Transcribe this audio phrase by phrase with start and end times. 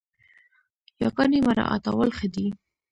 [1.01, 2.47] ياګاني مراعتول ښه دي